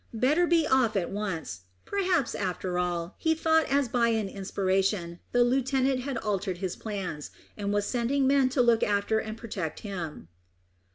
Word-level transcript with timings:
Better 0.15 0.47
be 0.47 0.65
off 0.65 0.95
at 0.95 1.11
once. 1.11 1.61
Perhaps, 1.85 2.33
after 2.33 2.79
all, 2.79 3.13
he 3.19 3.35
thought 3.35 3.67
as 3.69 3.87
by 3.87 4.07
an 4.07 4.27
inspiration, 4.27 5.19
the 5.31 5.43
lieutenant 5.43 5.99
had 5.99 6.17
altered 6.17 6.57
his 6.57 6.75
plans, 6.75 7.29
and 7.55 7.71
was 7.71 7.85
sending 7.85 8.25
men 8.25 8.49
to 8.49 8.63
look 8.63 8.81
after 8.81 9.19
and 9.19 9.37
protect 9.37 9.81
him. 9.81 10.27